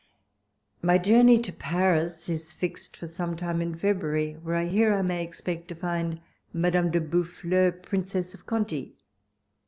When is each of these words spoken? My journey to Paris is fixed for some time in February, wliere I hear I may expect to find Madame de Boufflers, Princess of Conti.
My 0.81 0.97
journey 0.97 1.37
to 1.37 1.53
Paris 1.53 2.27
is 2.27 2.55
fixed 2.55 2.97
for 2.97 3.05
some 3.05 3.35
time 3.37 3.61
in 3.61 3.75
February, 3.75 4.35
wliere 4.43 4.57
I 4.57 4.65
hear 4.65 4.91
I 4.95 5.03
may 5.03 5.23
expect 5.23 5.67
to 5.67 5.75
find 5.75 6.19
Madame 6.51 6.89
de 6.89 6.99
Boufflers, 6.99 7.83
Princess 7.83 8.33
of 8.33 8.47
Conti. 8.47 8.95